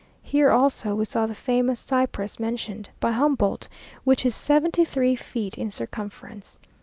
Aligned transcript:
Here 0.23 0.49
also 0.49 0.95
we 0.95 1.05
saw 1.05 1.27
the 1.27 1.35
famous 1.35 1.79
cypress 1.81 2.39
mentioned 2.39 2.89
by 2.99 3.11
Humboldt, 3.11 3.67
which 4.03 4.25
is 4.25 4.33
seventy 4.33 4.83
three 4.83 5.15
feet 5.15 5.59
in 5.59 5.69
circumference. 5.69 6.57